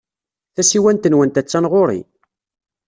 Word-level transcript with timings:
Tasiwant-nwent 0.55 1.39
attan 1.41 1.65
ɣer-i. 1.71 2.01